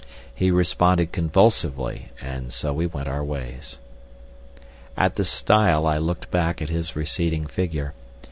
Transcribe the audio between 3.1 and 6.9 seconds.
ways. At the stile I looked back at